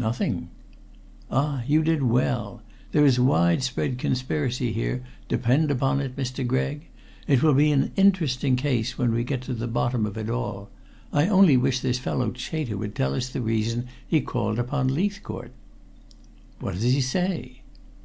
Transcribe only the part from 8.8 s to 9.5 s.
when we get